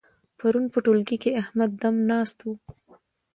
پرون 0.37 0.65
په 0.73 0.79
ټولګي 0.85 1.17
کې 1.23 1.37
احمد 1.41 1.71
دم 1.81 1.95
ناست 2.11 2.37
وو. 2.41 2.53